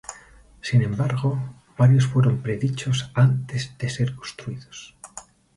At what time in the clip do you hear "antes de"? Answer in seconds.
3.13-3.87